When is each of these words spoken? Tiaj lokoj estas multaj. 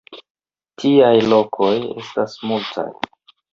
Tiaj 0.83 1.11
lokoj 1.35 1.71
estas 1.83 2.37
multaj. 2.53 2.89